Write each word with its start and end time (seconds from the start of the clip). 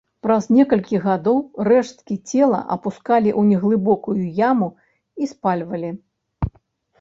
Праз 0.25 0.45
некалькі 0.59 0.95
гадоў 1.03 1.37
рэшткі 1.67 2.15
цела 2.31 2.61
апускалі 2.77 3.29
ў 3.39 3.53
неглыбокую 3.53 4.23
яму 4.49 4.69
і 5.21 5.31
спальвалі. 5.35 5.93